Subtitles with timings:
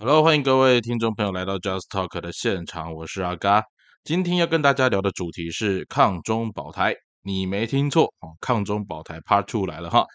[0.00, 3.64] Hello，欢迎各位听众朋友来到 Just Talk 的现场，我是阿嘎。
[4.04, 10.06] 今天要跟大家聊的主题是抗中保台，你没听错哦，抗中保台 Part Two 来了哈。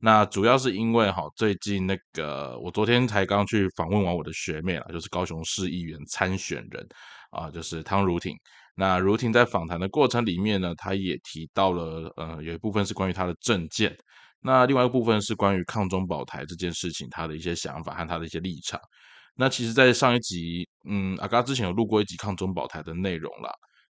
[0.00, 6.84] 那主要是因为哈，最近那个我昨天才刚去访问完我的学妹了，就是高雄市议员参选人
[7.30, 8.34] 啊，就是汤如婷。
[8.74, 13.96] 那如婷在访谈的过程里面呢，她也提到了呃，有一部分是关于她的政见，
[14.40, 18.80] 那另外一部分是关于抗中保台这件事情，她的一些想法和她的一些立场。
[19.40, 23.48] 那其实，在上一集，嗯，阿嘎之前有录过一集抗中保台的内容啦。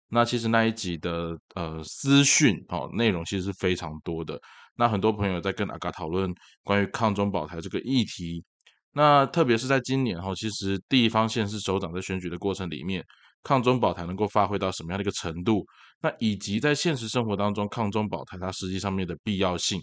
[0.09, 4.39] 那其实那一集的呃资讯哦内容其实是非常多的。
[4.75, 8.43] 那很多朋友在跟阿嘎讨论关于抗中保台这个议题。
[8.91, 13.05] 那特别是在今年哈，其实地方县市首长在选举的过程里面，
[13.43, 15.63] 抗中保台能够发挥到什么样的一个程度？
[16.01, 19.79] 那以及在现实生活当中，抗中保台它实际上面的必要性。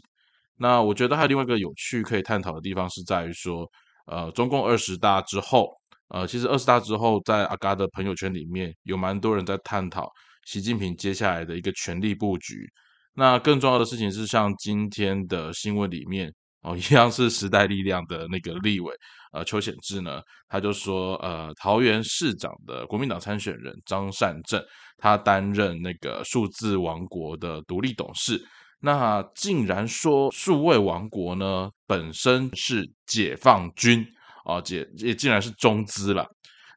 [0.56, 3.64] 那我觉得还有另外一个有趣可以探讨的地方是在于说。
[4.06, 5.70] 呃，中共二十大之后，
[6.08, 10.10] 呃，其实二十大之后，在阿嘎的朋友圈里面有蛮多人在探讨
[10.46, 12.68] 习近平接下来的一个权力布局。
[13.14, 18.94] 那更重要的事情是，像今天的新闻里面哦，一样是时代力量的那个立委，
[19.32, 24.62] 呃，邱显志呢，他就说，呃，桃园市长的国民党参选人张善政，
[24.96, 28.42] 他担任那个数字王国的独立董事。
[28.84, 34.04] 那竟然说数位王国呢本身是解放军
[34.44, 36.26] 啊，解也竟然是中资了。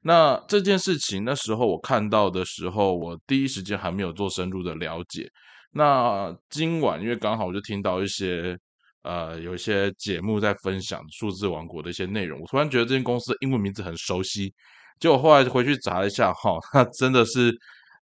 [0.04, 5.28] 那这件事情那时候我看到的时候，我第一时间还没有做深入的了解。
[5.72, 8.56] 那今晚因为刚好我就听到一些
[9.02, 14.54] 呃有一些节目在分享数字王国的一些内容，我突然觉得这间公司英文名字很熟悉。
[15.00, 17.52] 结果后来回去查一下哈，那真的是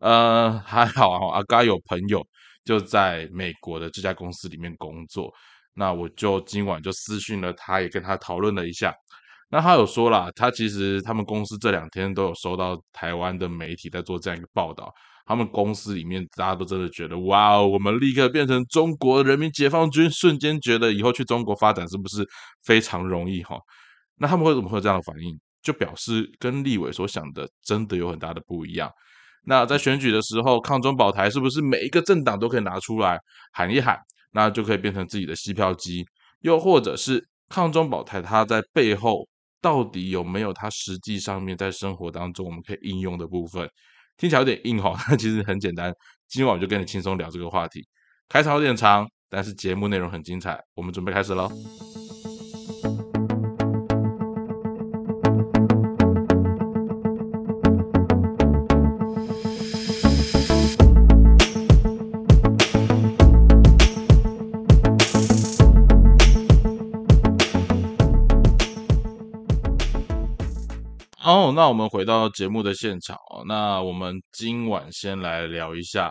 [0.02, 2.22] 呃还好啊，阿嘎有朋友。
[2.66, 5.32] 就在美国的这家公司里面工作，
[5.74, 8.94] 那我就今晚就私讯了他，也跟他讨论了一下。
[9.50, 14.92] 那他有说啦，他其实他们公司这两天都有收到台湾的媒体在做这样一个报道，
[15.26, 22.28] 他们公司里面大家都真的觉得，哇，我们立刻变成中国人民解放军，瞬间觉得以后去中国发展是不是
[22.64, 23.58] 非常容易哈？
[24.18, 25.40] 那他们会怎么会有这样的反应？
[25.62, 28.90] 就表示跟立委所想的真的有很大的不一样。
[29.46, 33.20] 那在选举的时候，抗中保台是不是每一个政党都可以拿出来
[33.52, 33.98] 喊一喊，
[34.32, 36.06] 那就可以变成自己的吸票机？
[36.42, 39.28] 又或者是抗中保台，它在背后
[39.62, 43.70] 到底有没有它实际上面在生活当中我们可以应用的部分？
[44.18, 45.94] 听起来有点硬哈， 其实很简单。
[46.28, 47.86] 今晚我就跟你轻松聊这个话题，
[48.30, 51.52] 开场有点长，但是节目内容很精彩，我们准备开始喽。
[71.54, 73.44] 那我们回到节目的现场哦。
[73.48, 76.10] 那我们今晚先来聊一下，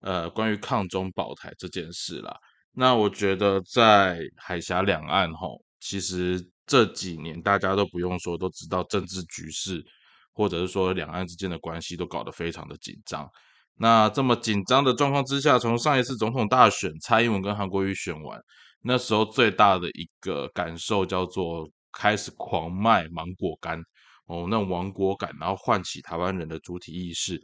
[0.00, 2.36] 呃，关于抗中保台这件事啦。
[2.74, 5.46] 那我觉得在海峡两岸哈，
[5.80, 9.84] 其实这几年大家都不用说，都知道政治局势，
[10.32, 13.28] 或者是说两岸之间的关系都搞得非常的紧张。
[13.76, 18.40] 那这么紧张的状况之下，从上一次总统大选，蔡英文跟韩国瑜选完，
[18.82, 23.82] 那时候最大的一个感受叫做开始狂卖芒果干。
[24.26, 27.38] 哦，那亡国感，然后唤起台湾人的主体意识，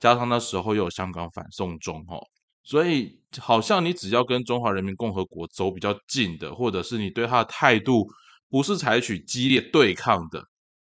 [0.00, 2.18] 加上那时候又有香港反送中，哈，
[2.64, 8.06] 所以好像你只要跟中华人民共和国走比较近的，或者是你对他的态度
[8.48, 10.42] 不是采取激烈对抗的，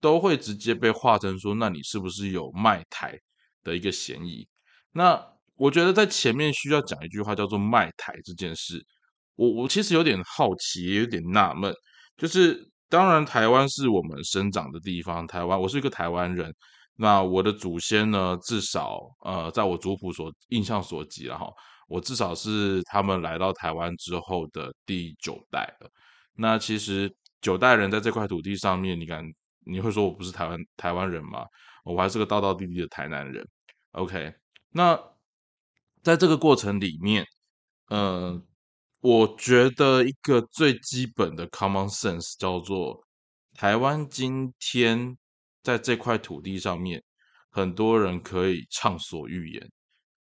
[0.00, 3.16] 都会直接被划成说，那你是不是有卖台
[3.62, 4.48] 的一个嫌疑？
[4.92, 5.22] 那
[5.54, 8.82] 我觉得在前面需要讲一句话，叫做卖台这件事，
[9.36, 11.72] 我我其实有点好奇，也有点纳闷，
[12.16, 12.68] 就是。
[12.88, 15.26] 当然，台湾是我们生长的地方。
[15.26, 16.54] 台湾，我是一个台湾人。
[16.94, 18.38] 那我的祖先呢？
[18.42, 21.46] 至少，呃，在我族谱所印象所及了哈，
[21.88, 25.90] 我至少是他们来到台湾之后的第九代了。
[26.34, 29.22] 那其实九代人在这块土地上面，你敢
[29.66, 31.44] 你会说我不是台湾台湾人吗？
[31.84, 33.46] 我还是个道道地地的台南人。
[33.90, 34.32] OK，
[34.70, 34.98] 那
[36.02, 37.26] 在这个过程里面，
[37.90, 38.42] 嗯。
[39.00, 42.98] 我觉得一个最基本的 common sense 叫做，
[43.54, 45.16] 台湾今天
[45.62, 47.00] 在这块土地上面，
[47.50, 49.70] 很多人可以畅所欲言，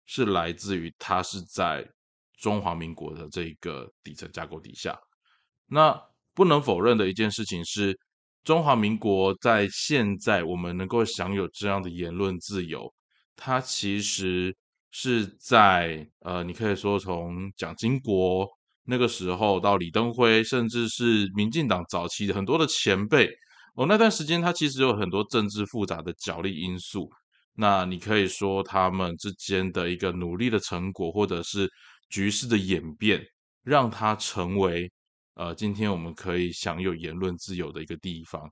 [0.04, 1.88] 是来自于它是在
[2.36, 4.98] 中华民国的这个底层架构底下。
[5.66, 5.98] 那
[6.34, 7.98] 不能否认的一件事情是，
[8.42, 12.92] 中华民国在现在我们能够享有这样的言论自由，
[13.34, 14.54] 它其实
[14.90, 18.46] 是在呃，你可以说从蒋经国。
[18.84, 23.28] 那个时候到李登辉，甚至是民进党早期的很多的前辈
[23.74, 27.08] 哦，那段时间他其实有很多政治复杂的角力因素。
[27.56, 31.70] 那你可以说他们之间的一个努力的成果，或者是
[32.10, 33.24] 局势的演变，
[33.62, 34.90] 让它成为
[35.34, 38.42] 呃今天我们可以享有言论自由的一个地方。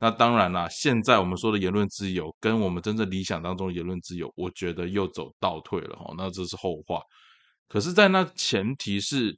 [0.00, 6.14] 那当然啦，现在我们说的言论自由，跟我们真正理想当中的言论自由，我觉得又走倒退了哈。
[6.16, 7.00] 那这是后话。
[7.68, 9.36] 可是，在那前提是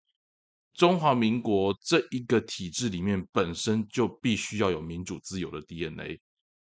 [0.74, 6.18] 中华民国这一个体制里面，本身就必须要有民主自由的 DNA。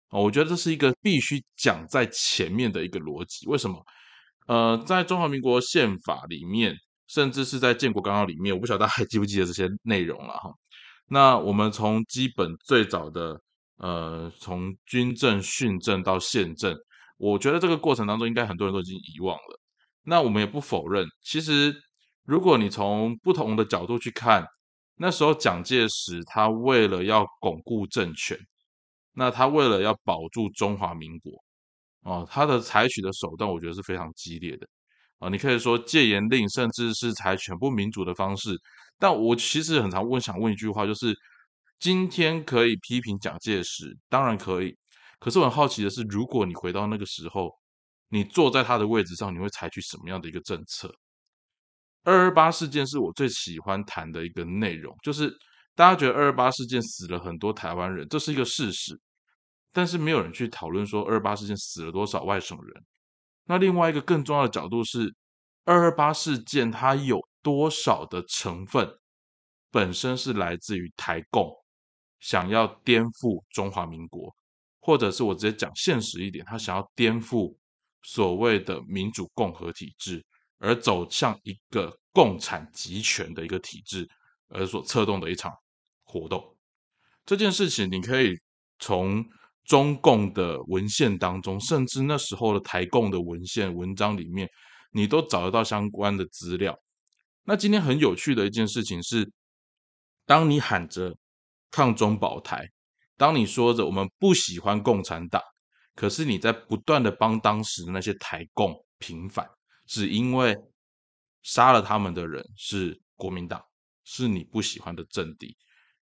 [0.10, 3.48] 哦，我觉得这是一个必须讲在前面的一个逻辑。
[3.48, 3.82] 为什么？
[4.48, 6.76] 呃，在中华民国宪法里面，
[7.08, 10.52] 甚至是在建国纲要里面，我不晓得大家还记不记得这些内容了哈。
[11.08, 13.40] 那我们从基本最早的
[13.78, 16.76] 呃，从军政训政到宪政，
[17.18, 19.60] 我觉得这个过程当中，应该很多人都已经遗忘了。
[20.04, 21.74] 那我们也不否认，其实
[22.32, 24.48] 如果你从不同的角度去看，
[24.96, 28.40] 那时候蒋介石他为了要巩固政权。
[29.12, 31.34] 那他为了要保住中华民国，
[32.04, 34.66] 哦，他的采取的手段，我觉得是非常激烈的，
[35.20, 38.58] 啊，你可以说戒严令，甚至是采全部民主的方式。
[38.98, 41.14] 但我其实很常问，想问一句话，就是
[41.80, 44.74] 今天可以批评蒋介石，当然可以，
[45.20, 47.52] 可是我很好奇的是，如果你回到那个时候，
[48.08, 50.90] 你坐在他的位置上，你会采取什么样的一个政策？
[52.04, 55.36] 二二八事件是我最喜欢谈的一个内容，就是。
[55.74, 59.00] 大家觉得二二八事件死了很多台湾人，这是一个事实，
[59.72, 62.84] 但是没有人去讨论说二二八事件死了多少外省人。
[63.46, 65.16] 那另外一个更重要的角度是，
[65.64, 68.88] 二二八事件它有多少的成分
[69.72, 71.50] 本身是来自于台共
[72.20, 74.36] 想要颠覆中华民国，
[74.82, 77.56] 或者是我直接讲现实一点，他想要颠覆
[78.04, 80.24] 所谓的民主共和体制，
[80.62, 84.08] 而走向一个共产集权的一个体制。
[84.54, 85.50] 而所策动的一场
[86.04, 86.58] 活动，
[87.26, 88.38] 这件事情你可以
[88.80, 89.26] 从
[89.64, 94.50] 中共的文献当中，甚至那时候的台共的文献文章里面，
[94.92, 96.78] 你都找得到相关的资料。
[97.46, 99.32] 那今天很有趣的一件事情是，
[100.26, 101.16] 当你喊着
[101.70, 102.68] 抗中保台，
[103.16, 105.42] 当你说着我们不喜欢共产党，
[105.96, 109.50] 可是你在不断的帮当时的那些台共平反，
[109.92, 110.56] 只因为
[111.42, 113.62] 杀了他们的人是国民党。
[114.04, 115.56] 是你不喜欢的政敌，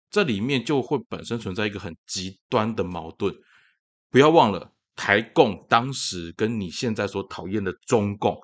[0.10, 3.32] 这里面就会本身存在一个很极端的矛盾。
[4.10, 8.40] 不要忘了，台共当时跟你现在所讨厌的中共，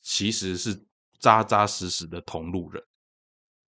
[0.00, 0.86] 其实是
[1.18, 2.82] 扎扎实实的同路人。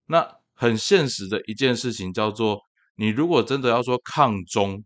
[0.06, 2.58] 那很现实的一件事情叫做，
[2.94, 4.82] 你如果真的要说抗中，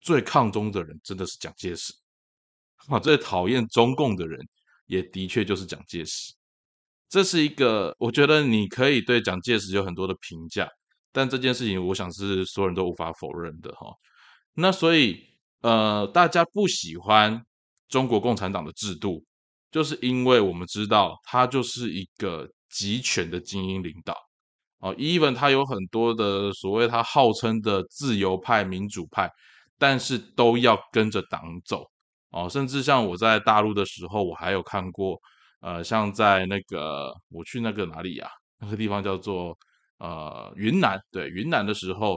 [0.00, 1.92] 最抗中的人真的是蒋介石。
[2.88, 4.48] 啊，最讨厌中共的人，
[4.86, 6.32] 也的确就是蒋介石。
[7.08, 10.68] 这是一个，我觉得你可以对蒋介石有很多的评价，
[11.12, 13.86] 但这件事情，我想是所有人都无法否认的哈。
[14.54, 15.22] 那所以，
[15.60, 17.40] 呃，大家不喜欢
[17.88, 19.24] 中国共产党的制度，
[19.70, 24.16] 就是因为我们知道它就是一个集权的精英领导
[24.80, 24.94] 哦。
[24.96, 29.30] even 他有很多的所谓他号称的自由派、民主派，
[29.78, 31.84] 但是都要跟着党走
[32.36, 32.48] 哦。
[32.48, 35.18] 甚至像我在大陆的时候，我还有看过。
[35.60, 38.28] 呃，像在那个我去那个哪里呀？
[38.60, 39.56] 那个地方叫做
[39.98, 42.16] 呃云南，对云南的时候，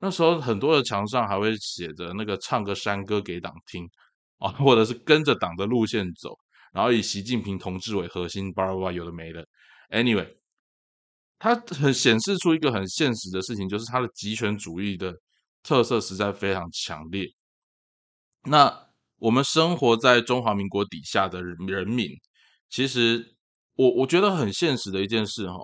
[0.00, 3.88] 那时候很多的墙上还会写着那个唱个山歌给党听
[4.38, 6.36] 啊，或者是跟着党的路线走，
[6.72, 9.46] 然后以习近平同志为核心，巴拉巴拉有的没的。
[9.90, 10.28] Anyway，
[11.38, 15.14] 它很显示出一个很现实的事情，就是它的集权主义的
[15.62, 17.26] 特色实在非常强烈。
[18.44, 18.87] 那
[19.18, 22.08] 我们生活在中华民国底下的人民。
[22.70, 23.34] 其实，
[23.74, 25.58] 我我觉得很现实的一件事哈。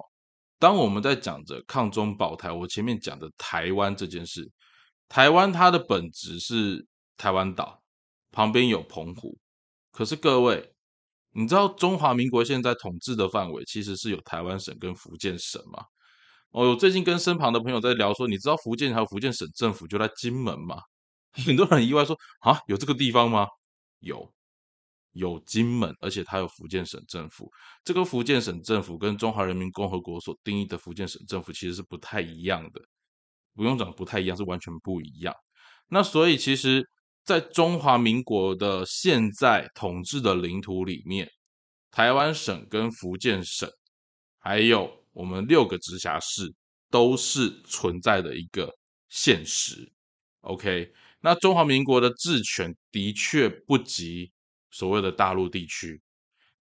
[0.59, 4.51] 当我们在讲着抗中保台，我前面讲的台湾这件事，
[5.09, 7.79] 台湾它的本质是台湾岛，
[8.33, 9.37] 旁边有澎湖。
[9.93, 10.73] 可是各位，
[11.33, 15.85] 你知道中华民国现在统治的范围其实是有台湾省跟福建省吗？
[16.51, 20.81] 哦我最近跟身旁的朋友在聊说，你知道福建还有福建省政府就在金门吗？
[21.47, 23.47] 很多人意外说啊，有这个地方吗？
[24.01, 24.33] 有。
[25.17, 27.49] 有金门，而且它有福建省政府。
[27.85, 32.81] 这个福建省政府跟中华人民共和国所定义的福建省政府其实是不太一样的，
[33.55, 35.33] 不用讲不太一样，是完全不一样。
[35.87, 36.85] 那所以其实，
[37.23, 41.31] 在中华民国的现在统治的领土里面，
[41.93, 43.71] 台湾省跟福建省，
[44.41, 46.53] 还有我们六个直辖市，
[46.91, 48.69] 都是存在的一个
[49.09, 49.93] 现实。
[50.41, 50.93] OK，
[51.25, 54.31] 那中华民国的治权的确不及。
[54.77, 56.03] 所谓的大陆地区，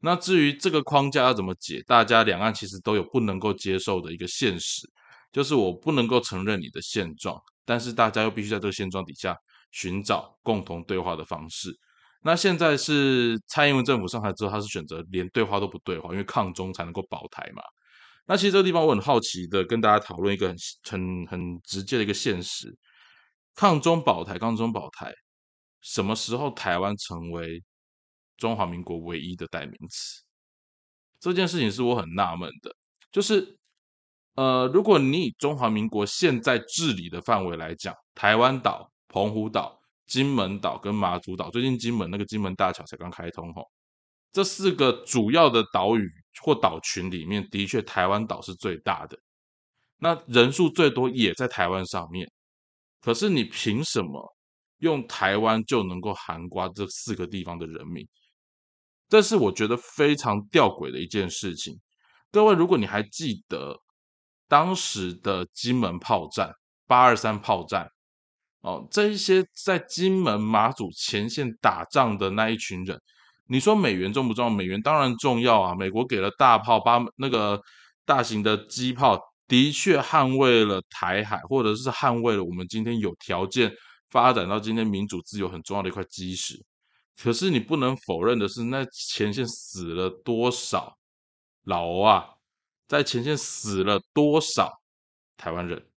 [0.02, 4.88] 那至于这个框架要怎么解，大家两岸其实都有不能够接受的一个现实，
[5.32, 9.36] 就是我不能够承认你的现状，但是大家又必须在这个现状底下
[9.72, 11.76] 寻找共同对话的方式。
[12.22, 17.64] 那现在是蔡英文政府上台之后，他是选择连对话都不对话，因为抗中才能够保台嘛。
[18.28, 20.56] 那其实这个地方我很好奇的跟大家讨论一个很
[20.88, 22.72] 很很直接的一个现实：
[23.56, 25.14] 抗中保台，抗中保台，
[25.82, 27.64] 什么时候台湾成为
[28.38, 30.24] 中华民国唯一的代名词？
[31.20, 32.76] 这件事情是我很纳闷的，
[33.12, 33.58] 就是
[34.36, 39.80] 呃，如果你以中华民国现在治理的范围来讲，台湾岛、澎湖岛。
[40.06, 43.66] 金门岛跟马祖岛，最近金门那个金门大桥才刚开通吼，
[44.34, 49.18] 这四个主要的岛屿或岛群里面，的确台湾岛是最大的，
[49.98, 52.30] 那人数最多也在台湾上面。
[53.04, 54.36] 可是你凭什么
[54.80, 58.08] 用台湾就能够涵盖这四个地方的人民？
[59.10, 61.78] 这是我觉得非常吊诡的一件事情。
[62.32, 63.78] 各位，如果你还记得
[64.48, 66.52] 当时的金门炮战、
[66.88, 67.88] 八二三炮战。
[68.62, 72.98] 哦，这一些在金门、马祖前线打仗的那一群人，
[73.50, 74.50] 你说美元重不重要？
[74.50, 75.76] 美元当然重要啊！
[75.76, 77.62] 美国给了大炮，把那个
[78.06, 79.20] 大型的机炮，
[79.54, 83.72] 的确捍卫了台海，或者是捍卫了我们今天有条件
[84.10, 86.60] 发展到今天民主自由很重要的一块基石。
[87.16, 90.98] 可是你不能否认的是，那前线死了多少
[91.66, 92.26] 老啊？
[92.88, 94.82] 在前线死了多少
[95.38, 95.88] 台湾人？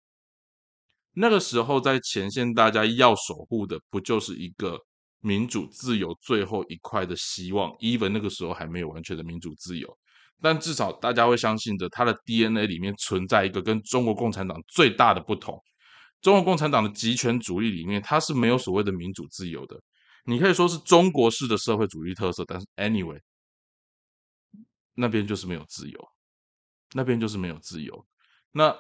[1.15, 4.79] 那个时候，在前线，大家要守护的不就是一个
[5.21, 9.99] 民主自由最后一块的希望？even 那个时候还没有完全的民主自由，
[10.41, 15.61] 但至少大家会相信着它的 DNA 里面存在一个跟中国共产党最大的不同。
[16.21, 19.81] 中国共产党的集权主义里面，它是没有所谓的民主自由的。
[20.25, 23.21] 你可以说是中国式的社会主义特色，但是 anyway，
[24.95, 26.09] 那边就是没有自由，
[26.95, 28.07] 那边就是没有自由。
[28.53, 28.75] 那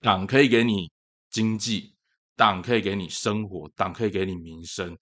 [0.00, 0.90] 党可以给你。
[1.28, 1.94] 经济
[2.34, 4.96] 党可以给你生活，党可以给你民生，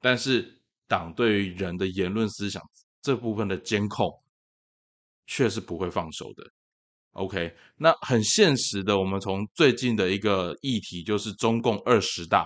[0.00, 2.62] 但是党对于人的言论思想
[3.02, 4.10] 这部分的监控
[5.30, 6.44] 却是不会放手的。
[7.12, 12.44] OK，那很现实的，我们从最近的一个议题就是中共二十大。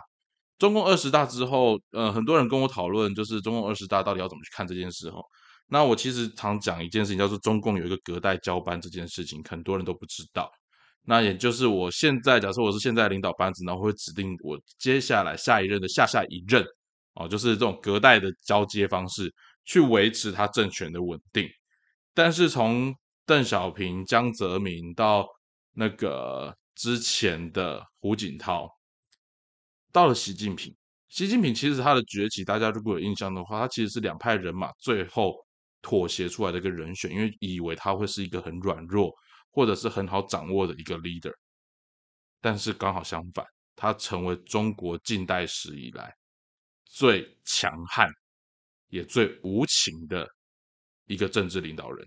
[0.58, 5.10] 中共二十大之后，呃，很多人跟我讨论，就是中共二十大到底要怎么去看这件事。
[5.10, 5.18] 哈，
[5.68, 10.50] 那我其实常讲一件事情，叫做中共有一个隔代交班这件事情，很多人都不知道。
[11.06, 16.64] 那也就是我现在，假设我是现在领导班子，然后会指定我接下来下一任的下下一任，
[17.14, 19.30] 哦，就是这种隔代的交接方式，
[19.66, 21.46] 去维持他政权的稳定。
[22.14, 22.94] 但是从
[23.26, 25.26] 邓小平、江泽民到
[25.72, 28.70] 那个之前的胡锦涛，
[29.92, 30.74] 到了习近平，
[31.08, 35.34] 习近平其实他的崛起，大家如果有印象的话，他其实是两派人马最后
[35.82, 39.12] 妥协出来的一个人选，因为以为他会是一个很软弱。
[39.56, 41.32] 或者是很好掌握的一个 leader，
[42.40, 46.12] 但是刚好相反，他成为中国近代史以来
[46.84, 48.10] 最强悍
[48.88, 50.28] 也最无情的
[51.06, 52.06] 一个政治领导人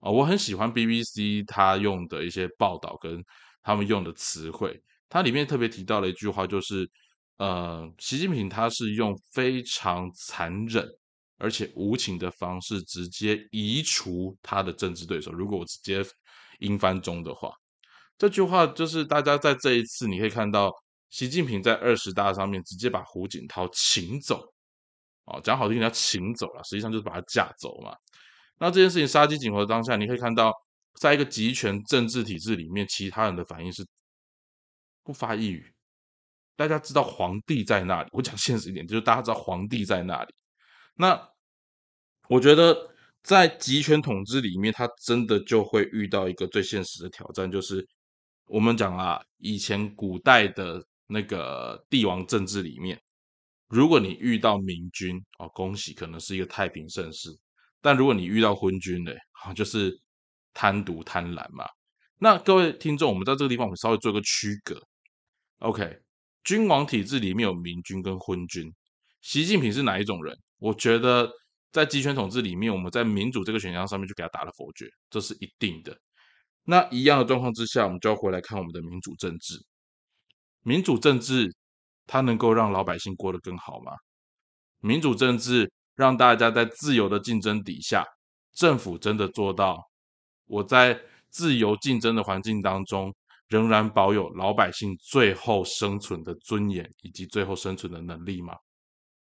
[0.00, 0.10] 啊！
[0.10, 3.24] 我很喜欢 BBC 他用的一些报道跟
[3.62, 6.88] 他们用的词汇，它里面特别提到了一句话，就是
[7.36, 10.86] 呃，习近平他是用非常残忍
[11.38, 15.32] 而且无情的方式直接移除他的政治对手。
[15.32, 16.04] 如果我直接
[16.58, 17.52] 英翻中的话，
[18.18, 20.70] 这句话就是大家在这一次你可以看到，
[21.08, 24.42] 习近平在二十大上面直接把胡锦涛请走，
[25.24, 27.96] 哦，讲好听点叫请走了，实际上就是把他架走嘛。
[28.60, 30.52] 那这件事情杀鸡儆猴的当下，你可以看到，
[30.94, 33.84] 在一个集权政治体制里面，其他人的反应是
[35.02, 35.74] 不发一语。
[36.54, 40.32] 大家知道皇帝在那里，我讲现实一点，就是大家知道皇帝在那里。
[40.94, 41.28] 那
[42.28, 42.88] 我觉得。
[43.22, 47.86] 在集权统治里面，他真的就会遇到一个最现实的挑战，就是
[48.46, 52.98] 我们讲啊，以前古代的那个帝王政治里面，
[53.68, 57.30] 如果你遇到明君哦，恭喜，可能是一个太平盛世；
[57.80, 59.98] 但如果你遇到昏君嘞，啊，就是
[60.54, 61.66] 贪渎贪婪嘛。
[62.18, 64.80] 那各位听众，我们在这个地方，我们稍微做一个区隔。
[65.58, 65.98] OK，
[66.44, 68.72] 君王体制里面有明君跟昏君，
[69.20, 70.36] 习近平是哪一种人？
[70.58, 71.30] 我觉得。
[71.72, 75.96] 在集权统治里面，我们在民主这个选项上面就给他打了否决，这是一定的。
[76.64, 79.54] 那一样的状况之下，我们就要回来看我们的民主政治。
[80.64, 81.54] 民主政治
[82.08, 83.92] 它能够让老百姓过得更好吗？
[84.80, 85.70] 民主政治
[86.00, 88.02] 让大家在自由的竞争底下，
[88.54, 89.78] 政府真的做到
[90.46, 93.14] 我在自由竞争的环境当中，
[93.48, 98.54] 仍然保有老百姓最后生存的尊严以及最后生存的能力吗？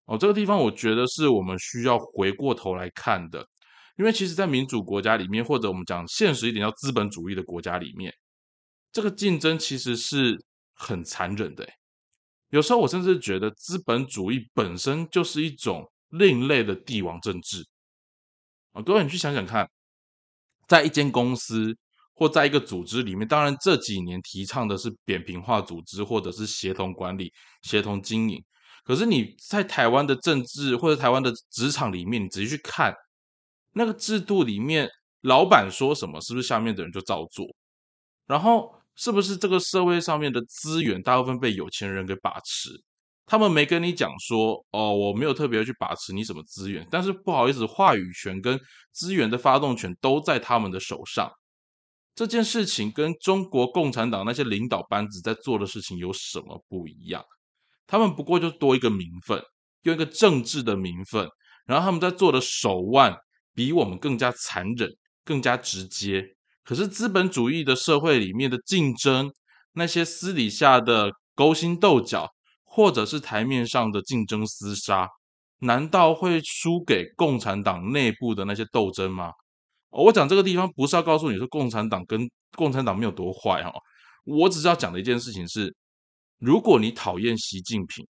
[0.04, 3.42] 哦，这个地方我觉得是我们需要回过头来看的，
[3.96, 8.12] 因为其实，在民主国家里面，或者我们讲现实一点，叫资本主义的国家里面，
[8.92, 10.36] 这个竞争其实是
[10.74, 11.66] 很残忍的。
[12.50, 17.66] 有时候我甚至觉得资本主义本身就是一种另类的帝王政治
[18.72, 18.82] 啊！
[18.82, 19.68] 各位，你去想想看，
[20.66, 21.76] 在一间公司
[22.14, 28.42] 或在一个组织里面，当然这几年提倡的是扁平化组织或者是协同管理、协同经营。
[28.84, 32.94] 可是你在台湾的政治或者台湾的职场里面，你仔细去看
[33.72, 34.88] 那个制度里面，
[35.22, 37.46] 老板说什么，是不是下面的人就照做？
[38.26, 38.76] 然后。
[39.00, 42.70] 是不是这个社会上面的资源大部分被有钱人给把持？
[43.28, 48.58] 他们没跟你讲说，哦，我没有特别去把持你什么资源，但是不好意思，话语权跟
[48.90, 51.30] 资源的发动权都在他们的手上。
[52.14, 57.22] 这件事情跟中国共产党那些领导班子在做的事情有什么不一样？
[57.86, 59.40] 他们不过就多一个名分，
[59.82, 61.28] 用一个政治的名分，
[61.66, 63.14] 然后他们在做的手腕
[63.54, 64.90] 比我们更加残忍，
[65.24, 66.24] 更加直接。
[66.64, 69.30] 可是资本主义的社会里面的竞争，
[69.74, 72.28] 那些私底下的勾心斗角，
[72.78, 75.08] 或者是台面上的竞争厮杀，
[75.58, 79.32] 难道会输给共产党内部的那些斗争吗？
[79.90, 83.72] 我讲这个地方不是要告诉你说共产党跟共产党没有多坏哈，
[84.24, 85.74] 我只是要讲的一件事情是，
[86.38, 88.06] 如果你讨厌习近平，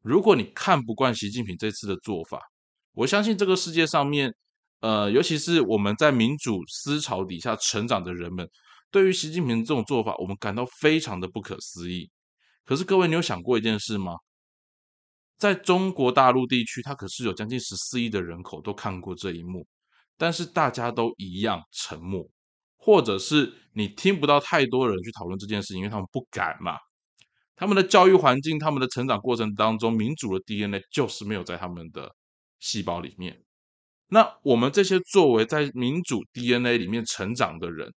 [0.00, 2.40] 如果你看不惯习近平这次的做法，
[2.94, 4.34] 我相信这个世界上面。
[4.80, 8.48] 呃，尤其是我们在民主思潮底下成长的人们，
[8.90, 12.10] 对于习近平这种做法，我们感到非常的不可思议。
[12.64, 14.14] 可是各位，你有想过一件事吗？
[15.38, 19.66] 在中国大陆地区，它可是有将近十四亿的人口都看过这一幕，
[20.16, 22.24] 但是大家都一样沉默，
[22.76, 26.76] 或者是你听不到太多人去讨论这件事情，因为他们不敢嘛。
[27.56, 32.14] 他们的教育环境，他们的成长过程当中，民主的 DNA 就是没有在他们的
[32.60, 33.42] 细胞里面。
[34.08, 37.92] 那我们这些作为在民主 DNA 里面成长的人，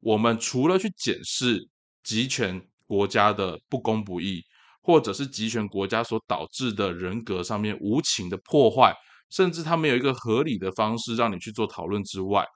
[0.00, 1.68] 我们除了去检视
[2.02, 4.42] 集权国家的不公不义，
[4.80, 8.94] 或者是集权国家所导致的人格上面无情的破坏，
[9.30, 12.46] 甚至他们有一个合理的方式让你去做讨论之外，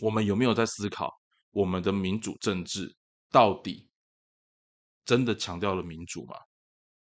[0.00, 1.10] 我们有没有在思考
[1.50, 2.94] 我们的民主政治
[3.30, 3.88] 到底
[5.04, 6.36] 真的强调了民主吗？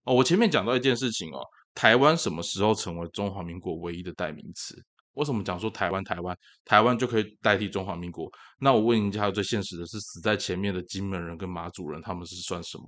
[0.04, 1.40] 哦，我前面讲到一件事情哦。
[1.72, 4.74] 台湾什么时候成为中华民国唯一的代名词？
[5.14, 8.30] 为什么讲说台湾台湾台湾就可以代替中华民国？
[8.58, 12.86] 那我问一下，最现实的是死在前面的金门人跟马祖人，他们是算什么？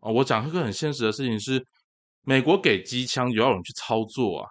[0.00, 1.64] 哦，我讲一个很现实的事情是，
[2.22, 4.48] 美国给机枪，有要人去操作啊。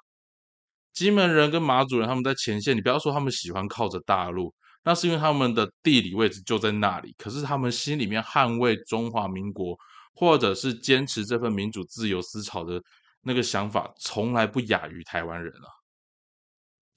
[0.93, 7.13] 金门人跟马祖人他们在前线，你不要说他们喜欢靠着大陆，那是因为他们的地理位置就在那里。
[7.17, 9.77] 可是他们心里面捍卫中华民国。
[10.19, 12.81] 或者是坚持这份民主自由思潮的
[13.21, 15.69] 那个想法，从来不亚于台湾人啊。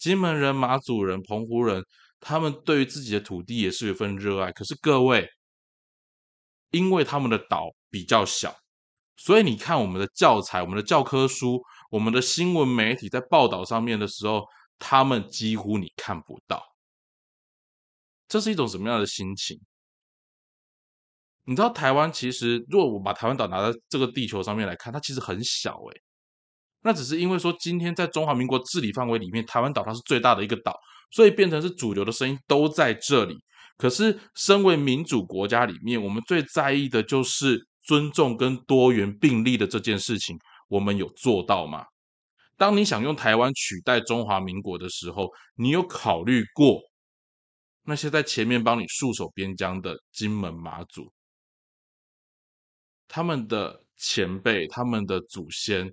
[0.00, 1.84] 金门人、马祖人、澎湖人，
[2.18, 4.50] 他们对于自己的土地也是有一份热爱。
[4.50, 5.28] 可是各位，
[6.70, 8.56] 因为他们的岛比较小，
[9.16, 14.42] 所以你看我们的教材、我们的教科书、我们的新闻媒体在报道上面的时候，
[14.78, 16.62] 他们几乎你看不到。
[18.26, 19.60] 这是一种什么样的心情？
[21.44, 26.02] 你知道台湾其实，如果我把台湾岛拿在这个地球上面来看，它其实很小诶。
[26.82, 30.74] 那只是因为说今天在中华民国治理范围里面，台湾岛它是最大的一个岛，
[31.10, 33.36] 所以变成是主流的声音都在这里。
[33.76, 40.38] 可是身为民主国家里面，我们最在意的就是尊重跟多元并立的这件事情，
[40.68, 41.84] 我们有做到吗？
[42.56, 46.80] 当你想用台湾取代中华民国的时候，你有考虑过
[47.84, 51.10] 那些在前面帮你戍守边疆的金门马祖？
[53.08, 55.90] 他们的前辈、他们的祖先，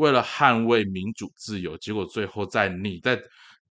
[0.00, 3.22] 为了捍卫民主自由，结果最后在你在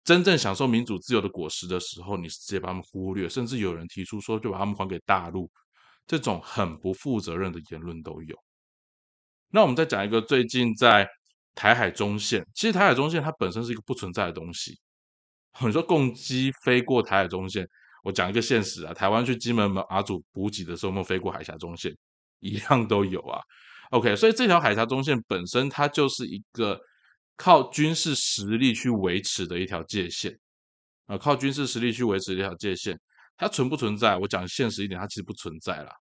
[0.03, 5.49] 真正享受民主自由的果实的时候，你直接把他们忽略，甚至有人提出说就把他们还给大陆，
[6.05, 8.35] 这种很不负责任的言论都有。
[9.49, 11.07] 那我们再讲一个最近在
[11.55, 14.79] 台海中线，其实台海中线它本身是一个不存在的东西。
[15.61, 17.67] 你说共机飞过台海中线，
[18.03, 21.91] 我讲一个现实啊，台湾去金门马祖补给的时候，有没有飞过海峡中线？
[22.39, 23.41] 一样都有啊
[23.89, 26.79] ，OK，所以这条海峡中线本身它就是一个
[27.35, 30.37] 靠军事实力去维持的一条界限
[31.05, 32.97] 啊，靠军事实力去维持一条界限，
[33.37, 34.17] 它存不存在？
[34.17, 35.91] 我讲现实一点，它其实不存在啦。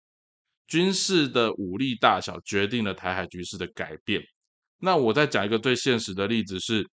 [0.66, 4.22] 军事的武力大小决定了台海局势的改变。
[4.80, 6.86] 那我再讲一个最现实的例子是，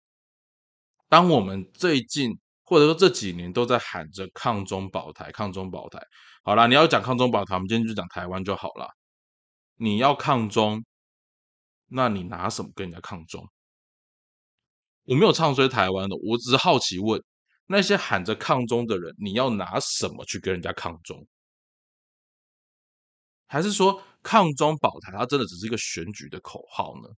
[1.09, 2.31] 当我们最近
[2.63, 6.01] 或者说这几年都在喊着抗中保台、抗中保台，
[6.45, 8.89] 好啦，你要讲抗中保台，我们今天就讲台湾就好了。
[9.77, 10.85] 你要抗中，
[11.87, 13.49] 那你拿什么跟人家抗中？
[15.05, 17.23] 我没有唱衰台湾的，我只是好奇问
[17.67, 21.27] 那些喊着抗中的人，你要拿什么去跟人家抗中？
[23.47, 27.09] 还是说抗中保台，它真的只是一个选举的口号呢？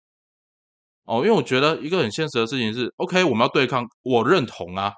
[1.03, 4.93] 哦，因为我觉得一个很现实的事情是，OK，我们要对抗，我认同啊，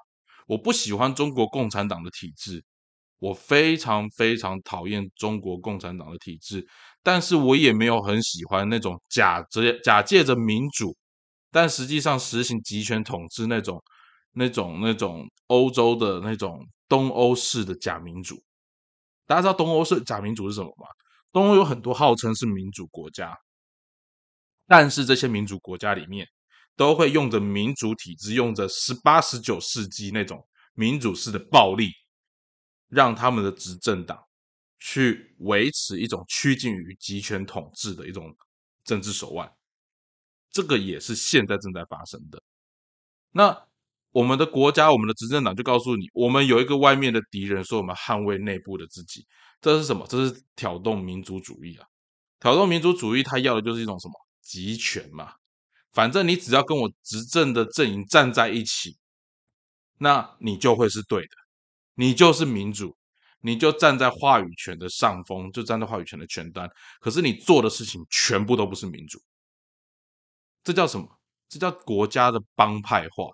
[0.48, 2.64] 我不喜欢中国共产党的体制，
[3.20, 6.66] 我非常非常讨厌中国共产党的体制，
[7.02, 10.96] 但是我也没有很喜欢那种假着假借着民主，
[11.50, 13.82] 但实际上实行集权统治那种
[14.32, 16.58] 那种那种欧洲的那种
[16.88, 18.36] 东欧式的假民主。
[19.26, 20.86] 大家知道东欧是假民主是什么吗？
[21.32, 23.34] 东欧有很多号称是民主国家。
[24.66, 26.26] 但是这些民主国家里面，
[26.76, 31.90] 都会用着民主体制，用着十八、十九世纪那种民主式的暴力，
[32.88, 34.18] 让他们的执政党
[34.80, 38.34] 去维持一种趋近于集权统治的一种
[38.82, 39.48] 政治手腕。
[40.50, 42.42] 这个也是现在正在发生的。
[43.30, 43.56] 那
[44.10, 49.24] 我们的国家，我们的执政党就告诉你，我们有一个外面的敌人，说我们捍卫内部的自己，
[49.60, 50.04] 这是什么？
[50.08, 51.86] 这是挑动民族主义啊！
[52.40, 54.14] 挑动民族主义，他要的就是一种什么？
[54.42, 55.34] 集权嘛，
[55.92, 58.96] 反正你只要跟我执政的阵营站在一起，
[59.98, 61.36] 那你就会是对的，
[61.94, 62.96] 你就是民主，
[63.40, 66.70] 你就站在话语权的上风，就站在话语权的前端。
[67.00, 69.20] 可是你做的事情全部都不是民主，
[70.62, 71.06] 这叫什么？
[71.48, 73.24] 这叫国家的帮派化，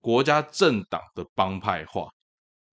[0.00, 2.08] 国家政党的帮派化。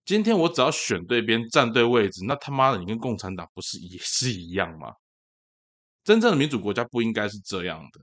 [0.06, 4.94] 今天我只要选对边，站对位置，那他妈的你跟共产党不是也是一样吗？
[6.04, 8.02] 真正的民主国家不应该是这样的。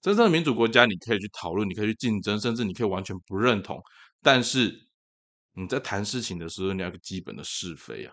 [0.00, 3.78] 真正的民主国家，你可以去讨论，你可以去竞争，甚至你可以完全不认同。
[4.22, 4.85] 但是
[5.56, 8.12] 你在谈事情的时候，你要个基本的是非啊。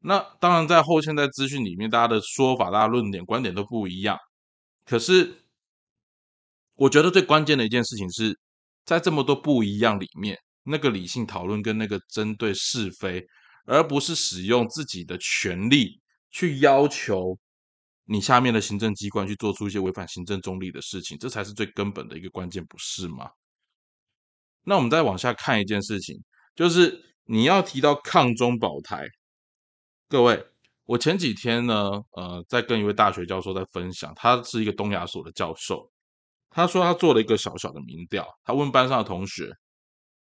[0.00, 4.18] 那当然，在后现代资讯里面，大家的说法、大家论点、观点都不一样。
[4.84, 5.34] 可是，
[6.74, 8.38] 我觉得最关键的一件事情是
[8.84, 13.24] 在这么多不一样里面，那个理性讨论跟那个针对是非，
[13.64, 17.38] 而不是使用自己的权利去要求。
[18.04, 23.30] 你下面的行政机关去做出一些违反行政中立的事情，这才是最根本的一个关键，不是吗？
[24.70, 26.22] 那我们再往下看一件事情，
[26.54, 29.04] 就是你要提到抗中保台。
[30.08, 30.46] 各位，
[30.84, 35.90] 我前几天呢，呃，在跟一位大学教授在分享，他是一个东亚所的教授，
[36.50, 39.52] 他说他做了一个小小的民调，他问班上的同学，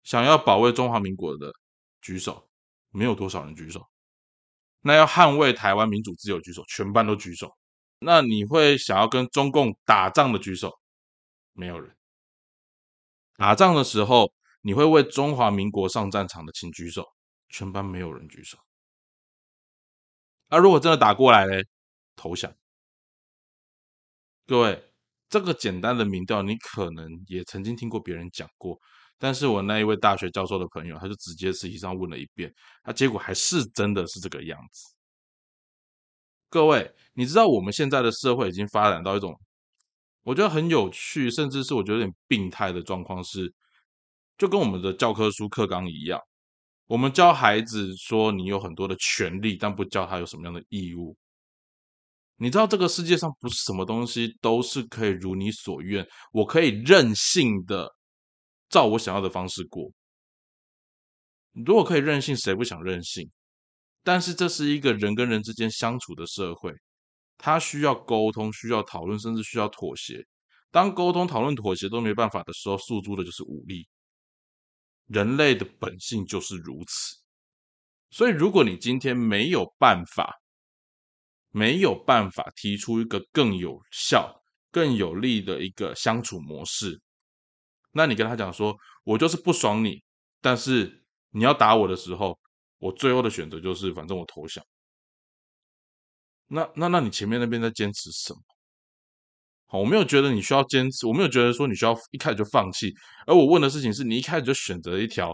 [0.01, 1.53] 想要保卫中华民国的
[2.01, 2.49] 举手，
[2.89, 3.85] 没有多少人举手。
[4.81, 7.55] 那要捍卫台湾民主自由举手，全班都举手。
[7.99, 10.71] 那你会想要跟中共打仗的举手，
[11.53, 11.95] 没有人。
[13.35, 17.05] 打仗的时候，你会为中华民国上战场的，请举手，
[17.49, 18.57] 全班没有人举手。
[20.49, 21.65] 那如果真的打过来嘞，
[22.15, 22.53] 投降。
[24.45, 24.83] 各位，
[25.29, 28.77] 这个简单的民调，你可能也曾经听过别人讲过，
[29.17, 34.93] 但是我那一位大学教授的朋友，他就直接实际上问了一遍，他结果还是真的是这个样子。
[36.49, 39.39] 各位，你知道我们现在的社会已经发展到一种
[40.23, 43.53] 我觉得很有趣，甚至是我觉得有点病态的状况，是
[44.37, 46.19] 就跟我们的教科书课纲一样，
[46.87, 51.15] 我们教孩子说你有很多的权利，但不教他有什么样的义务。
[52.37, 57.89] 你知道这个世界上不是什么东西都是可以如你所愿，我可以任性的
[58.69, 59.91] 照我想要的方式过。
[61.51, 63.29] 如果可以任性，谁不想任性？
[64.03, 66.73] 但是这是一个人跟人之间相处的社会，
[67.45, 70.25] 他需要沟通，需要讨论，甚至需要妥协。
[70.71, 73.85] 当沟通、讨论、妥协都没办法的时候，诉诸的就是武力。
[75.07, 77.17] 人类的本性就是如此。
[78.11, 80.33] 所以，如果你今天没有办法，
[81.49, 87.01] 没有办法提出一个更有效、更有利的一个相处模式，
[87.91, 90.01] 那你跟他讲说：“我就是不爽你，
[90.39, 92.39] 但是你要打我的时候。”
[92.79, 94.63] 我最后的选择就是，反正我投降。
[96.47, 98.39] 那那那你前面那边在坚持什么？
[99.65, 102.93] 好，我没有觉得你需要坚持，我没有觉得说你需要一开始就放弃。
[103.25, 105.33] 而我问的事情是你一开始就选择一条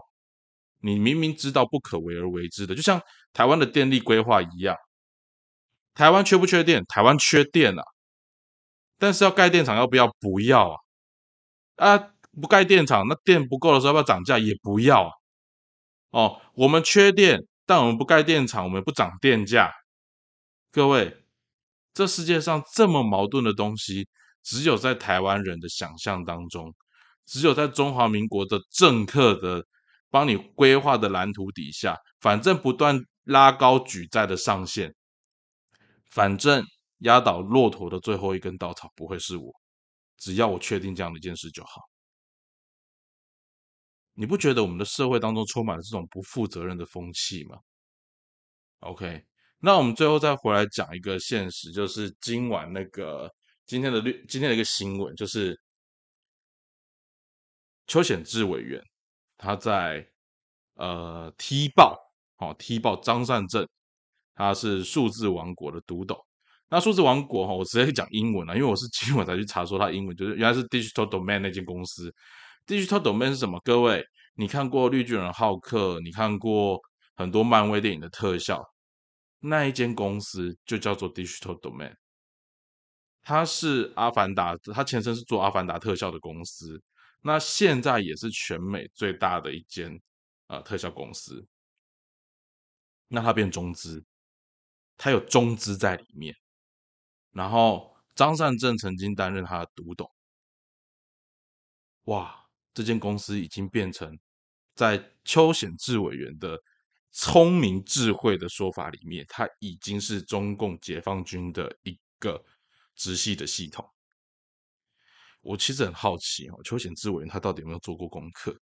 [0.82, 3.02] 你明明知道不可为而为之的，就像
[3.34, 4.76] 台湾的电力规划一样。
[5.94, 6.86] 台湾缺不缺电？
[6.86, 7.84] 台湾缺电啊，
[8.98, 10.08] 但是要盖电厂要不要？
[10.22, 10.78] 不要啊！
[11.76, 14.40] 啊，不盖电厂，那电不够的时候要不要涨价？
[14.40, 15.12] 也不要啊。
[16.12, 19.74] 哦，我们缺电，但我们不盖电厂，我们不涨电价。
[20.72, 21.26] 各位，
[21.94, 24.08] 这世界上这么矛盾的东西，
[24.44, 26.76] 只有在台湾人的想象当中，
[27.26, 29.66] 只有在中华民国的政客的
[30.12, 34.94] 帮你规划的蓝图底下，反正不断拉高举债的上限，
[36.12, 36.64] 反正
[37.00, 39.52] 压倒骆驼的最后一根稻草不会是我，
[40.18, 41.82] 只要我确定这样的一件事就好。
[44.14, 47.58] 你不觉得我们的社会当中充满了这种不负责任的风气吗
[48.82, 49.24] ？OK，
[49.62, 53.30] 那我们最后再回来讲一个现实，就是今晚那个
[53.66, 55.60] 今天的律今天的一个新闻，就是
[57.88, 58.82] 邱显志委员
[59.38, 60.08] 他在
[60.76, 61.98] 呃踢爆，
[62.38, 63.68] 哦踢爆张善政，
[64.36, 66.18] 他是数字王国的独董。
[66.70, 72.14] 那数字王国哈，我直接讲英文了，因为我是今晚才去查说他英文，就是原来是 Digital Domain 那间公司。
[72.68, 73.60] Digital Domain 是什么？
[73.66, 76.80] 各位，你看过绿巨人浩克，你看过
[77.16, 78.64] 很多漫威电影的特效。
[79.42, 81.96] 那一间公司就叫做 Digital Domain，
[83.22, 86.84] 它是阿凡达，它前身是做阿凡达特效的公司，
[87.22, 89.98] 那现在也是全美最大的一间
[90.48, 91.48] 呃特效公司。
[93.08, 94.04] 那它变中资，
[94.98, 96.36] 它有中资在里面，
[97.32, 100.12] 然后张善政曾经担任他的独董，
[102.04, 104.20] 哇，这间公司已经变成
[104.76, 106.62] 在邱显志委员的。
[107.12, 112.42] 聪明智慧的说法里面，它已经是中共解放军的一个
[112.96, 113.84] 直系的系统。
[115.42, 118.56] 我其实很好奇哦，邱显志委员他到底有没有做过功课？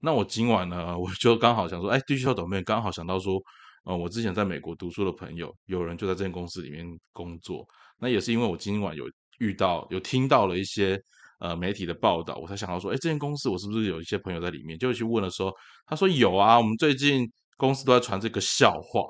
[0.00, 3.40] 那我今晚呢， 我就刚好想说，哎，地球抖妹刚好想到说，
[3.84, 7.66] 呃，我之前在美国读书的朋友，有人就在这间公司里面工作。
[7.98, 11.00] 那也是因为我今晚有遇到、有听到了一些
[11.38, 14.78] 呃媒体的报道，我才想到说，哎，这间公司我是不是有一些朋友在里面？
[14.78, 15.50] 就去问的时候，
[15.86, 17.26] 他说有啊，我们最近。
[17.56, 19.02] 公司都在传这个笑话，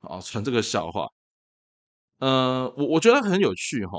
[0.00, 1.08] 啊，传这个笑话。
[2.18, 3.98] 呃，我我觉得很有趣哈。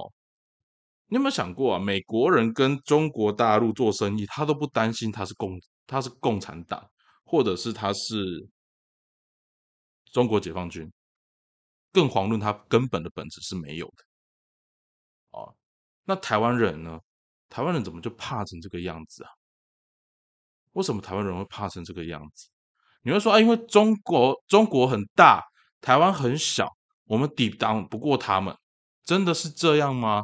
[1.08, 1.80] 你有没有想过啊？
[1.80, 6.89] 美国人跟中国大陆做生意，他都不担心他是共他是共产党，
[7.24, 8.48] 或者是他是
[10.12, 10.91] 中国解放军，
[11.91, 14.04] 更遑论他根本的本质是没有的。
[15.32, 15.56] 哦，
[16.06, 17.00] 那台湾人呢？
[17.48, 19.30] 台湾人怎么就怕成这个样子啊？
[20.72, 22.50] 为什么台湾人会怕成这个样子？
[23.06, 25.44] 你会说啊，因为中国中国很大，
[25.80, 26.68] 台湾很小，
[27.06, 28.58] 我们抵挡不过他们，
[29.04, 30.24] 真的是这样吗？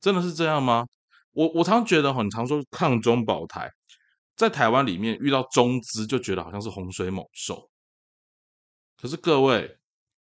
[0.00, 0.84] 真的是这样吗？
[1.30, 3.70] 我我常觉得很常说抗中保台，
[4.34, 7.70] 在台湾里面遇到中资就觉得好像是洪水猛兽。
[8.96, 9.78] 可是各位，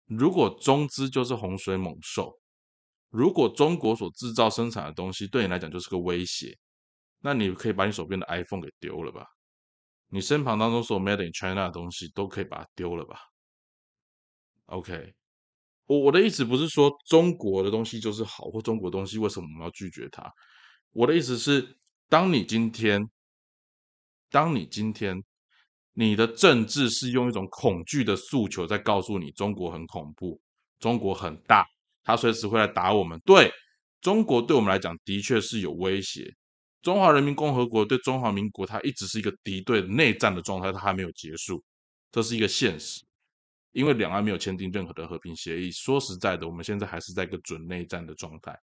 [0.07, 2.37] 如果中资就是洪水猛兽，
[3.09, 6.57] 如果中国所制造生产的东西对你来讲就是个威胁，
[7.21, 9.25] 那你可以把你手边的 iPhone 给丢了吧。
[10.15, 13.19] 你身旁当中所有 Made in China 的东西都可以把它丢了吧
[14.67, 15.13] ？OK，
[15.87, 20.31] 我我的意思不是说中国的东西就是好，或中国东西为什么我们要拒绝它？
[20.93, 23.05] 我的意思是，当你今天，
[24.31, 25.21] 当你今天，
[25.91, 30.39] 你的政治是用一种恐惧的诉求在告诉你中国很恐怖，
[30.79, 31.65] 中国很大，
[32.03, 33.19] 它随时会来打我们。
[33.25, 33.51] 对
[33.99, 36.33] 中国对我们来讲的确是有威胁。
[36.85, 41.63] 中华人民共和国对中华民国，它一直是一个敌对内战的状态，它还没有结束，
[42.11, 43.03] 这是一个现实。
[43.71, 48.55] 因为两岸没有签订任何的和平协议，说实在的，我们现在还是在一个准内战的状态。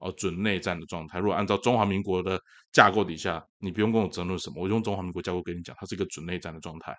[0.00, 1.18] 哦，准内战的状态。
[1.18, 2.38] 如果按照中华民国的
[2.72, 6.94] 架构底下，你不用跟我争论什么，我用中华民国架构跟你讲，它是一个准内战的状态。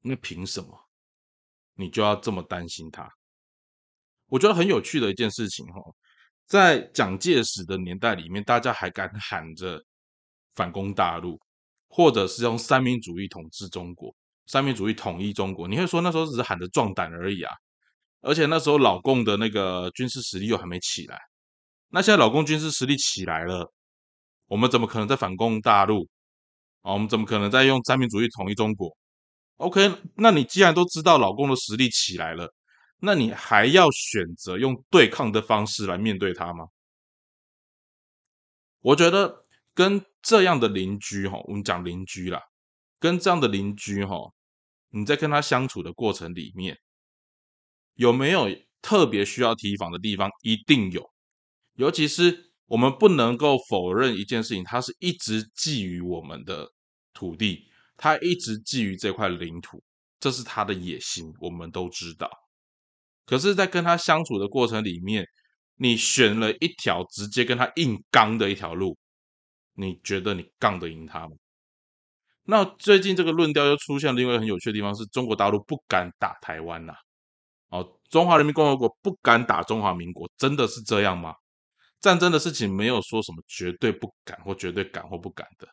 [0.00, 0.76] 那凭什么
[1.74, 3.08] 你就要这么担心它？
[4.26, 5.80] 我觉得很有趣的一件事情，哈。
[6.46, 9.82] 在蒋介石的年代里面，大家还敢喊着
[10.54, 11.40] 反攻大陆，
[11.88, 14.14] 或者是用三民主义统治中国、
[14.46, 15.66] 三民主义统一中国。
[15.66, 17.52] 你会说那时候只是喊着壮胆而已啊？
[18.20, 21.18] 而且那时候老共的那个军事实力又还没起来。
[21.90, 23.72] 那现在老共军事实力起来了，
[24.46, 26.08] 我们怎么可能在反攻大陆？
[26.82, 28.94] 啊，我们怎么可能在用三民主义统一中国
[29.56, 32.52] ？OK，那你既然都知道老共的实力起来了。
[33.04, 36.66] 那你还要选择用对抗的方式来面对他吗？
[38.80, 42.42] 我觉得跟这样的邻居哈，我们讲邻居啦，
[42.98, 44.32] 跟这样的邻居哈，
[44.90, 46.78] 你在跟他相处的过程里面，
[47.94, 48.48] 有没有
[48.82, 50.30] 特别需要提防的地方？
[50.42, 51.10] 一定有，
[51.74, 56.70] 尤其是我们不能够否认一件事情，他是一直觊觎我们的
[57.14, 59.82] 土地，他一直觊觎这块领土，
[60.20, 62.30] 这是他的野心，我们都知道。
[63.26, 65.26] 可是，在跟他相处的过程里面，
[65.76, 68.96] 你选了一条直接跟他硬刚的一条路，
[69.74, 71.34] 你觉得你杠得赢他吗？
[72.44, 76.92] 那最近这个论调又出现了另外一个很有趣的地方，是中国大陆不敢打台湾呐。
[77.70, 81.34] 哦，中华人民共和国不敢打中华民国，真的是这样吗？
[82.00, 85.66] 战争的事情没有说什么绝对不敢或绝对敢或不敢的。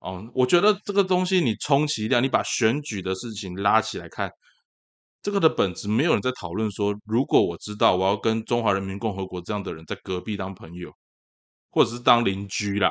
[0.00, 4.30] 哦，我觉得这个东西你充其量你把选举的事情拉起来看。
[5.28, 10.90] 这个的本质，没有人在讨论说，如果我知道我要跟中华人民共和国这样的人在隔壁当朋友，
[11.68, 12.90] 或者是当邻居啦，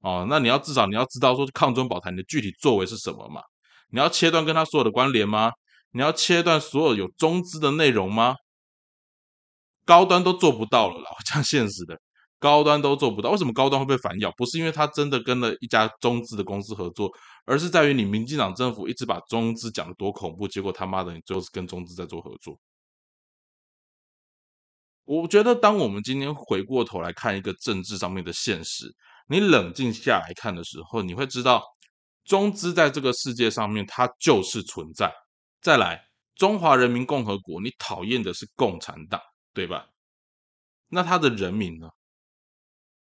[0.00, 3.40] 哦，那你要至少你要知道说抗中保台你的具体作为是什么嘛？
[3.88, 5.52] 你要切断跟他所有的关联吗？
[5.92, 8.36] 你要切断所有有中资的内容吗？
[9.86, 11.98] 高端都做不到了啦，我讲现实的，
[12.44, 13.30] 高端都做不到。
[13.30, 14.30] 为什么高端会被反咬？
[14.36, 17.10] 不是因为他真的跟了一家中资的公司合作，
[17.46, 22.58] 而是在于你民进党政府一直把中资讲的多恐怖，结果他妈的你最后是跟中资在做合作。
[25.06, 28.94] 我觉得，当我们今天回过头来看一个政治上面的现实，
[29.26, 31.62] 你冷静下来看的时候，你会知道，
[32.24, 35.10] 中资在这个世界上面它就是存在。
[35.62, 35.98] 再来，
[36.34, 39.18] 中华人民共和国，你讨厌的是共产党，
[39.54, 39.86] 对吧？
[40.88, 41.88] 那他的人民呢？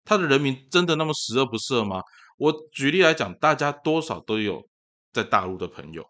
[0.07, 2.01] 他的人民真的那么十恶不赦吗？
[2.38, 4.66] 我举例来讲，大家多少都有
[5.12, 6.03] 在大陆的朋友，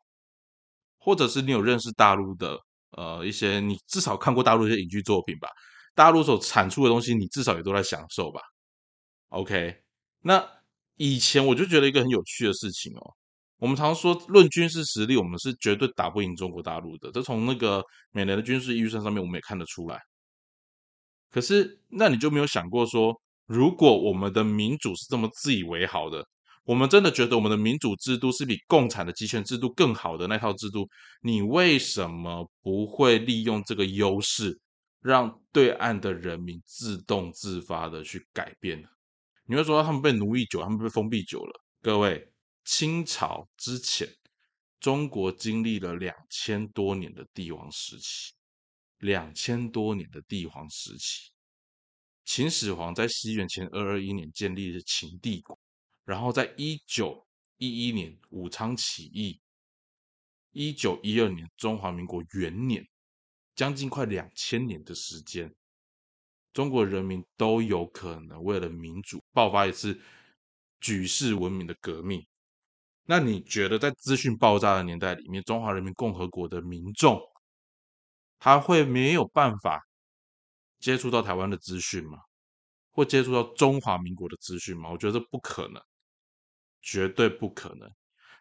[0.99, 2.61] 或者是你有认识大陆的。
[2.93, 5.49] 呃，一些你至少看过大陆一些影剧作品吧，
[5.95, 8.41] 大陆所产出的东西，你至少也都在享受吧。
[9.29, 9.77] OK，
[10.21, 10.43] 那
[10.95, 13.15] 以前我就觉得一个很有趣的事情哦，
[13.59, 20.01] 我们常说论军事实力，我们是绝对打不赢中国大陆的，这从那个每年的军事预算上面我们也看得出来。
[21.31, 26.27] 可是，那你就没有想过说，如果我们的民主是这么自以为好的？
[26.65, 30.89] 我们真的觉得我们的民主制度是比共产的集权制度更好的那套制度，
[31.23, 34.59] 你为什么不会利用这个优势，
[35.01, 38.89] 让对岸的人民自动自发的去改变呢？
[39.47, 41.61] 你会说他们被奴役久，他们被封闭久了？
[41.81, 42.33] 各位，
[42.65, 44.09] 清朝之前，
[44.81, 48.33] 中国经历了两千多年的帝王时期，
[48.99, 51.31] 两千多年的帝皇时期，
[52.27, 55.57] 秦始皇在西元前二二一年建立了秦帝国。
[56.05, 57.25] 然后在一九
[57.57, 59.41] 一一年武昌起义，
[60.51, 62.85] 一九一二年中华民国元年，
[63.55, 65.55] 将近快两千年的时间，
[66.53, 69.97] 中国人民都有可能为了民主爆发一次
[70.81, 72.27] 举世闻名的革命。
[73.05, 77.21] 那你觉得在资讯爆炸的年代里面，中华人民共和国的民众
[78.41, 79.81] 他会没有办法
[80.87, 82.19] 接触到台湾的资讯吗？
[82.93, 84.91] 或接触到中华民国的资讯吗？
[84.91, 85.83] 我觉得不可能。
[86.83, 87.91] 绝对不可能，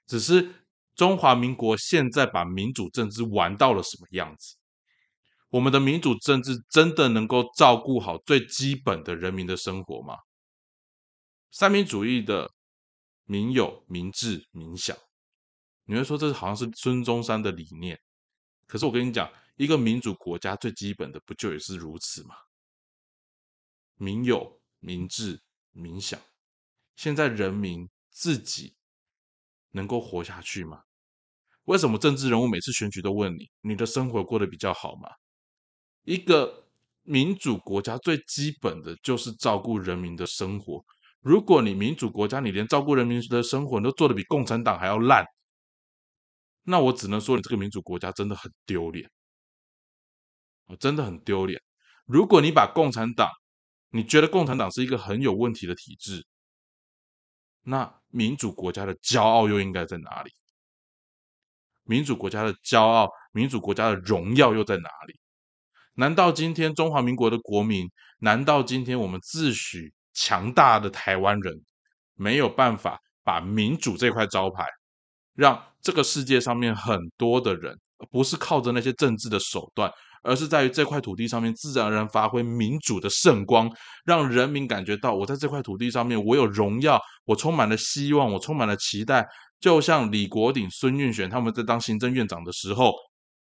[0.05, 0.53] 只是
[0.93, 4.55] 中华民国现在把民主政治玩到了什么样子？
[5.49, 10.19] 我们的民主政治真的能够照顾好最基本的人民的生活吗？
[11.49, 12.51] 三民主义的
[13.23, 14.95] 民有、民治、民享，
[15.85, 17.99] 你会说这好像是孙中山的理念，
[18.67, 22.35] 可是我跟你讲，一个民主国家最基本的不就也是如此吗？
[23.95, 25.41] 民有、民治、
[25.71, 26.19] 民享，
[26.95, 27.89] 现在人民。
[28.17, 28.77] 自己
[29.71, 30.83] 能够活下去吗？
[31.65, 35.09] 为什么政治人物每次选举都问你，你的生活过得比较好吗？
[36.03, 36.65] 一个
[37.01, 40.81] 民主国家最基本的就是照顾人民的生活。
[41.19, 45.25] 如果你民主国家你连照顾人民的生活你都做得比共产党还要烂，
[46.63, 49.11] 那我只能说你这个民主国家真的很丢脸，
[50.79, 51.61] 真的很丢脸。
[52.05, 53.29] 如果你把共产党，
[53.89, 56.25] 你觉得共产党是一个很有问题的体制？
[57.63, 60.31] 那民主国家的骄傲又应该在哪里？
[61.83, 65.19] 民主国家的骄傲、民主国家的荣耀又在哪里？
[65.93, 71.63] 难道今天中华民国的国民，难道今天我们自诩强大的台湾人，
[72.15, 74.67] 没有办法把民主这块招牌，
[75.33, 77.79] 让这个世界上面很多的人，
[78.11, 79.91] 不是靠着那些政治的手段？
[80.25, 83.71] 而是在于这块土地上面自然而然发挥民主的圣光，
[84.03, 89.27] 让人民感觉到我在这块土地上面我有荣耀，我充满了希望，我充满了期待。
[89.59, 92.93] 就像李国鼎、孙运璇他们在当行政院长的时候，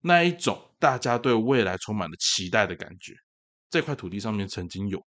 [0.00, 3.14] 那一种大家对未来充满了期待的感觉，
[3.70, 5.04] 这块土地上面曾经有。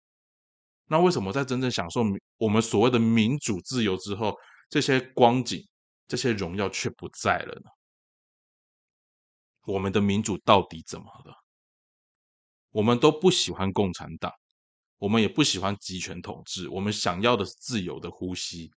[0.87, 2.03] 那为什么在真正享受
[2.37, 4.35] 我们所谓的民主自由之后，
[4.69, 5.65] 这些光景、
[6.07, 7.69] 这些荣耀却不在了呢？
[9.65, 11.42] 我们的民主到底怎么了？
[12.73, 14.29] 我们都不喜欢共产党，
[14.97, 18.69] 我们也不喜欢集权统治，我们想要的是自由的呼吸。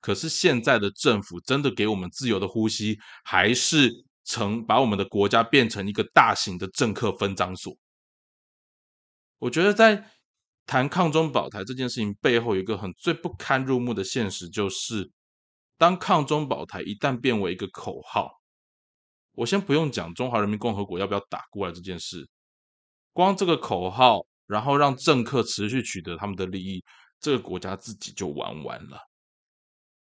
[0.00, 3.90] 可是现在的政府真的给我们自由的呼吸，还是
[4.24, 7.74] 成把我们的国家变成一个大型的政客分赃所？
[9.38, 10.10] 我觉得在
[10.66, 15.10] 谈抗中保台这件事情背后，有一个很最不堪入目的现实，就是
[15.78, 18.30] 当抗中保台一旦变为一个口号，
[19.32, 22.28] 我先不用讲中华人民共和国要不要打过来这件事。
[23.14, 26.84] 光这个口号，然后让政客持续取得他们的利益，
[27.18, 28.98] 这个国家自己就玩完了。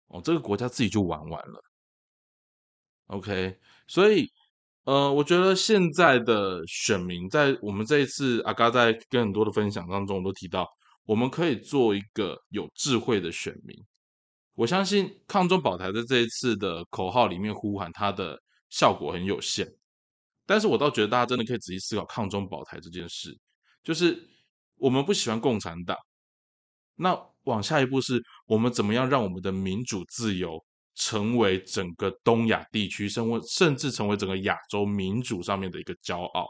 [0.08, 1.62] 哦，这个国家自己就玩完了。
[3.06, 4.26] OK，所以，
[4.84, 10.66] 呃，我觉得现在的选民在我们这一次阿嘎在跟很多的分享当中都提到，
[11.04, 13.76] 我们可以做一个有智慧的选民。
[14.54, 18.40] 我相信抗中保台的这一次的口号里面呼喊，它的
[18.70, 19.68] 效果很有限。
[20.46, 23.36] 但是我倒觉得大家真的可以仔细思考抗中保台这件事，
[23.82, 24.28] 就是
[24.76, 25.96] 我们不喜欢共产党，
[26.96, 30.62] 那往下一步是我们怎么样让我们的民主自由
[30.94, 36.46] 成为整个东亚地区，甚至甚至成为整个亚洲民主上面的一个骄傲？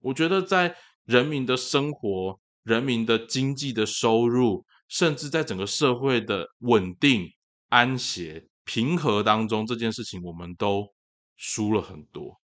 [0.00, 7.26] 我觉得在人民的生活、人民的经济的收入，甚至在整个社会的稳定、
[7.68, 10.92] 安协、平和当中，这件事情我们都
[11.36, 12.38] 输了很多。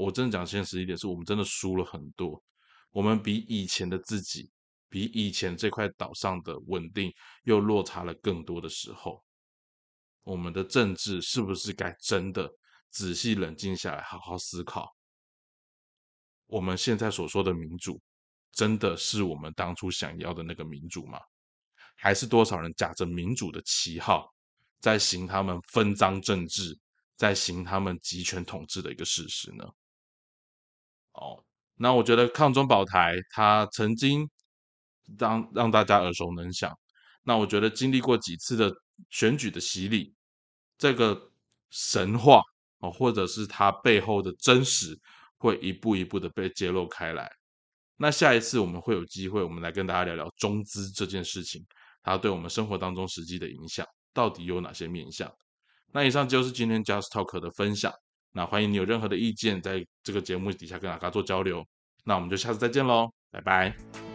[0.00, 2.42] 我真的讲现实一点，是我们真的输了很多。
[2.90, 4.50] 我们比以前的自己，
[4.88, 9.22] 比以前这块岛上的稳定又落差了更多的时候，
[10.22, 12.50] 我们的政治是不是该真的
[12.88, 14.88] 仔细冷静下来，好好思考？
[16.46, 18.00] 我们现在所说的民主，
[18.52, 21.20] 真的是我们当初想要的那个民主吗？
[21.94, 24.34] 还是多少人假着民主的旗号，
[24.80, 26.76] 在行他们分赃政治，
[27.16, 29.64] 在行他们集权统治的一个事实呢？
[31.20, 31.38] 哦，
[31.76, 34.28] 那我觉得抗中保台，它曾经
[35.18, 36.74] 让让大家耳熟能详。
[37.22, 38.72] 那我觉得经历过几次的
[39.10, 40.14] 选举的洗礼，
[40.78, 41.30] 这个
[41.70, 42.40] 神话
[42.78, 44.98] 哦，或者是它背后的真实，
[45.36, 47.30] 会一步一步的被揭露开来。
[47.96, 51.62] 那下一次我们会有机会，我们来跟大家聊聊中资这件事情，
[52.02, 55.30] 它对我们生活当中实际的影响到底有哪些面向？
[55.92, 57.92] 那以上就是今天 Just Talk 的分享。
[58.32, 61.64] 那欢迎你有任何的意见，在这个节目底下跟阿嘎做交流。
[62.04, 64.09] 那我们就下次再见喽，拜拜。